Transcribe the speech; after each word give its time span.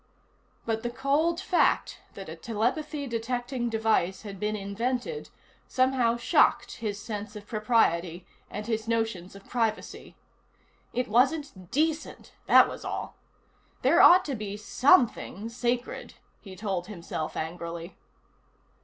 But 0.65 0.81
the 0.81 0.89
cold 0.89 1.39
fact 1.39 1.99
that 2.15 2.27
a 2.27 2.35
telepathy 2.35 3.05
detecting 3.05 3.69
device 3.69 4.23
had 4.23 4.39
been 4.39 4.55
invented 4.55 5.29
somehow 5.67 6.17
shocked 6.17 6.77
his 6.77 6.99
sense 6.99 7.35
of 7.35 7.45
propriety, 7.45 8.25
and 8.49 8.65
his 8.65 8.87
notions 8.87 9.35
of 9.35 9.47
privacy. 9.47 10.15
It 10.91 11.07
wasn't 11.07 11.69
decent, 11.69 12.31
that 12.47 12.67
was 12.67 12.83
all. 12.83 13.15
There 13.83 14.01
ought 14.01 14.25
to 14.25 14.33
be 14.33 14.57
something 14.57 15.49
sacred, 15.49 16.15
he 16.39 16.55
told 16.55 16.87
himself 16.87 17.37
angrily. 17.37 17.95